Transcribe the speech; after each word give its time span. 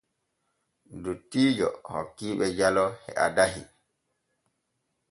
Dottiijo 1.03 1.69
hokkiiɓe 1.91 2.45
jalo 2.57 2.85
e 3.09 3.11
addahi. 3.25 3.61